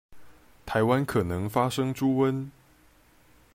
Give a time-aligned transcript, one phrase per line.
[0.65, 2.49] 臺灣可能發生豬瘟